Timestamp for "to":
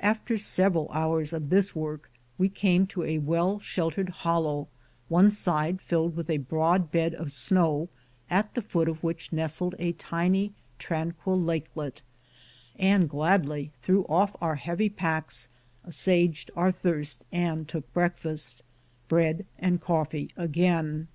2.88-3.04